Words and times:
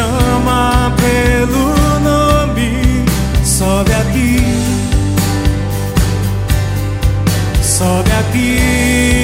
chama 0.00 0.92
pelo 0.96 2.00
nome, 2.00 3.04
sobe 3.44 3.92
aqui, 3.92 4.40
sobe 7.62 8.10
aqui. 8.12 9.19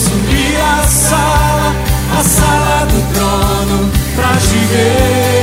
subir 0.00 0.56
a 0.56 0.82
sala, 0.88 1.74
a 2.18 2.22
sala 2.22 2.86
do 2.86 3.00
trono, 3.12 3.90
pra 4.16 4.32
te 4.36 4.58
ver. 4.72 5.39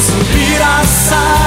subir 0.00 0.62
a 0.62 0.84
sala. 0.84 1.37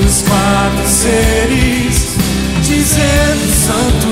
dos 0.00 0.22
quatro 0.22 0.88
seres, 0.88 2.16
dizendo 2.62 3.46
santo. 3.66 4.08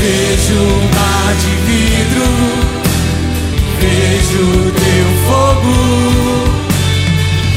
Vejo 0.00 0.54
um 0.54 0.88
mar 0.94 1.34
de 1.34 1.52
vidro, 1.66 2.26
vejo 3.80 4.46
teu 4.72 5.08
fogo, 5.26 5.76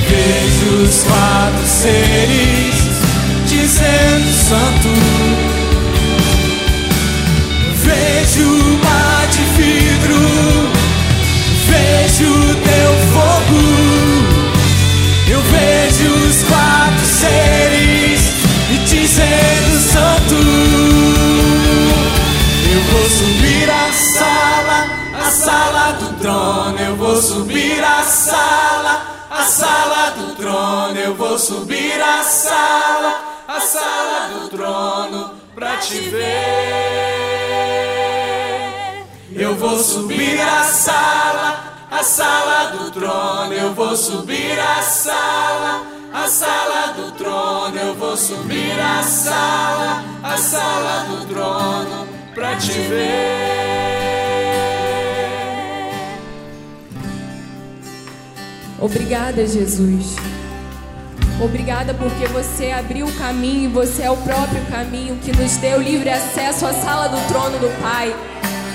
vejo 0.09 0.69
os 0.83 1.03
quatro 1.03 1.65
seres, 1.67 2.75
dizendo 3.47 4.29
santo. 4.33 5.08
Subir 27.49 27.83
a 27.83 28.03
sala, 28.03 29.01
a 29.31 29.43
sala 29.43 30.11
do 30.11 30.35
trono. 30.35 30.95
Eu 30.99 31.15
vou 31.15 31.39
subir 31.39 31.99
a 31.99 32.21
sala, 32.23 33.21
a 33.47 33.59
sala 33.59 34.29
do 34.33 34.49
trono 34.49 35.33
pra 35.55 35.77
te 35.77 35.97
ver. 35.97 36.19
Eu 39.35 39.55
vou 39.55 39.79
subir 39.79 40.39
a 40.39 40.63
sala, 40.63 41.87
a 41.89 42.03
sala 42.03 42.65
do 42.77 42.91
trono. 42.91 43.51
Eu 43.53 43.73
vou 43.73 43.97
subir 43.97 44.59
a 44.59 44.83
sala 44.83 45.97
a 46.11 46.27
sala 46.27 46.93
do 46.93 47.11
trono, 47.11 47.77
eu 47.77 47.93
vou 47.93 48.17
subir 48.17 48.79
a 48.79 49.03
sala, 49.03 50.03
a 50.23 50.35
sala 50.37 51.05
do 51.05 51.27
trono, 51.27 52.07
pra 52.33 52.55
te 52.55 52.71
ver. 52.71 53.38
Obrigada, 58.81 59.45
Jesus. 59.45 60.15
Obrigada 61.41 61.93
porque 61.93 62.25
você 62.27 62.71
abriu 62.71 63.07
o 63.07 63.13
caminho, 63.13 63.69
você 63.69 64.03
é 64.03 64.11
o 64.11 64.17
próprio 64.17 64.61
caminho 64.65 65.17
que 65.17 65.35
nos 65.35 65.57
deu 65.57 65.81
livre 65.81 66.09
acesso 66.09 66.65
à 66.65 66.73
sala 66.73 67.07
do 67.07 67.27
trono 67.27 67.57
do 67.59 67.81
Pai. 67.81 68.13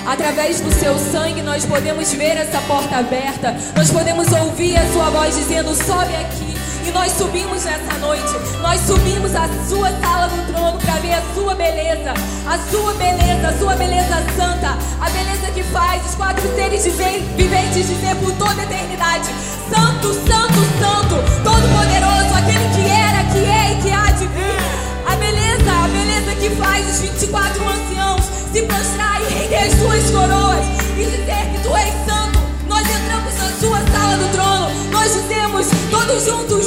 Através 0.05 0.61
do 0.61 0.71
seu 0.71 0.97
sangue 0.97 1.41
nós 1.41 1.65
podemos 1.65 2.11
ver 2.13 2.37
essa 2.37 2.59
porta 2.61 2.97
aberta, 2.97 3.55
nós 3.75 3.89
podemos 3.89 4.31
ouvir 4.31 4.77
a 4.77 4.93
sua 4.93 5.09
voz 5.09 5.35
dizendo: 5.35 5.75
sobe 5.75 6.15
aqui. 6.15 6.64
E 6.85 6.91
nós 6.91 7.11
subimos 7.13 7.63
nessa 7.63 7.93
noite, 7.99 8.33
nós 8.61 8.79
subimos 8.81 9.35
a 9.35 9.49
sua 9.67 9.89
sala 9.99 10.27
do 10.27 10.53
trono 10.53 10.77
para 10.79 10.99
ver 10.99 11.13
a 11.13 11.21
sua 11.33 11.55
beleza, 11.55 12.13
a 12.45 12.59
sua 12.69 12.93
beleza, 12.93 13.47
a 13.47 13.57
sua 13.57 13.75
beleza 13.75 14.23
santa, 14.37 14.77
a 15.01 15.09
beleza 15.09 15.51
que 15.53 15.63
faz 15.63 16.05
os 16.05 16.15
quatro 16.15 16.47
seres 16.55 16.83
viventes 16.83 17.87
dizer 17.87 18.15
por 18.17 18.31
toda 18.33 18.61
a 18.61 18.65
eternidade: 18.65 19.29
Santo, 19.69 20.13
Santo, 20.13 20.61
Santo, 20.79 21.15
Todo-Poderoso, 21.43 22.35
aquele 22.37 22.69
que 22.75 22.87
era, 22.87 23.23
que 23.31 23.39
é 23.39 23.71
e 23.73 23.81
que 23.81 23.91
há 23.91 24.11
de 24.11 24.27
vir. 24.27 24.85
A 25.07 25.15
beleza, 25.15 25.71
a 25.71 25.87
beleza 25.87 26.35
que 26.35 26.49
faz 26.55 26.87
os 26.87 26.99
24 27.01 27.67
anciãos 27.67 28.25
se 28.51 28.61
prostrar 28.61 29.21
e 29.21 29.33
render 29.33 29.55
as 29.57 29.73
suas 29.73 30.11
coroas 30.11 30.65
e 30.97 31.03
dizer 31.03 31.51
que 31.51 31.59
tu 31.63 31.75
és 31.75 31.93
santo. 32.05 32.39
Nós 32.67 32.87
entramos 32.87 33.33
na 33.35 33.49
sua 33.59 33.79
sala 33.91 34.17
do 34.17 34.31
trono, 34.31 34.69
nós 34.91 35.13
dizemos 35.13 35.67
todos 35.91 36.25
juntos 36.25 36.64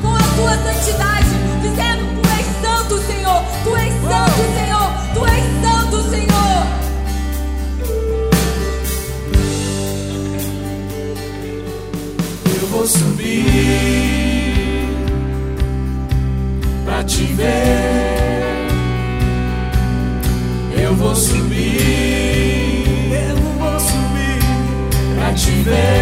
com 0.00 0.14
a 0.14 0.22
tua 0.36 0.56
santidade, 0.56 1.26
dizendo: 1.62 2.04
Tu 2.22 2.28
és 2.28 2.46
santo, 2.62 2.98
Senhor. 3.06 3.42
Tu 3.64 3.76
és 3.76 3.92
santo, 4.02 4.42
Senhor. 4.56 4.88
Tu 5.14 5.20
és 5.26 5.44
santo, 5.62 5.96
Senhor. 6.10 6.66
Eu 12.60 12.66
vou 12.68 12.86
subir 12.86 13.32
pra 16.84 17.04
te 17.04 17.24
ver. 17.24 17.82
Eu 20.82 20.94
vou 20.94 21.14
subir. 21.14 22.32
Eu 23.28 23.36
vou 23.58 23.80
subir 23.80 24.40
pra 25.16 25.32
te 25.34 25.50
ver. 25.50 26.01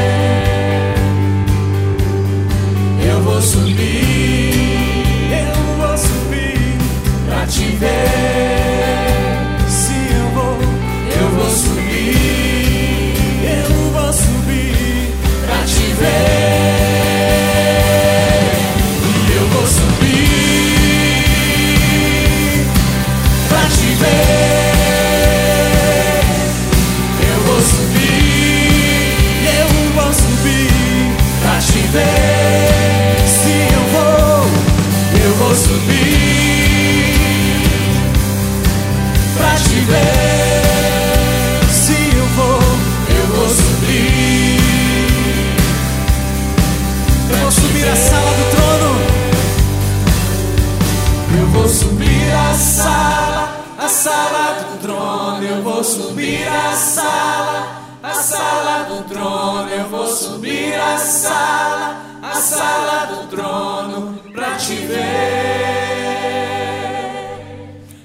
Subir 55.90 56.46
a 56.46 56.72
sala, 56.72 57.82
a 58.00 58.14
sala 58.14 58.84
do 58.84 59.02
trono. 59.08 59.68
Eu 59.68 59.88
vou 59.88 60.06
subir 60.06 60.72
a 60.74 60.96
sala, 60.96 61.96
a 62.22 62.34
sala 62.34 63.06
do 63.06 63.26
trono 63.26 64.20
pra 64.32 64.54
te 64.56 64.76
ver. 64.76 65.00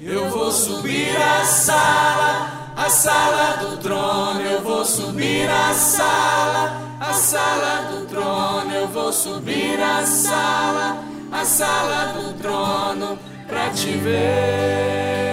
Eu 0.02 0.28
vou 0.30 0.50
subir 0.50 1.16
a 1.16 1.44
sala, 1.44 2.72
a 2.76 2.90
sala 2.90 3.56
do 3.60 3.76
trono. 3.76 4.40
Eu 4.40 4.62
vou 4.62 4.84
subir 4.84 5.48
a 5.48 5.72
sala, 5.72 6.82
a 6.98 7.12
sala 7.12 7.92
do 7.92 8.04
trono. 8.06 8.74
Eu 8.74 8.88
vou 8.88 9.12
subir 9.12 9.80
a 9.80 10.04
sala, 10.04 11.04
a 11.30 11.44
sala 11.44 12.14
do 12.14 12.32
trono 12.42 13.16
pra 13.46 13.70
te 13.70 13.92
ver. 13.92 15.25